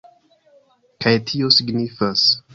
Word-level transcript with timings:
Kaj 1.05 1.13
tio 1.33 1.53
signifas 1.59 2.27